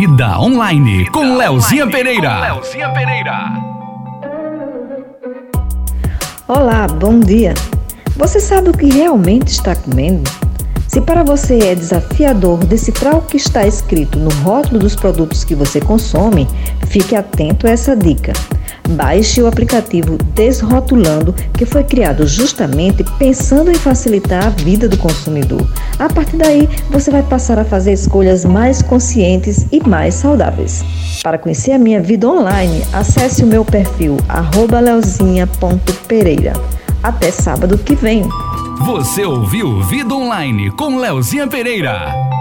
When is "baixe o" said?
18.90-19.46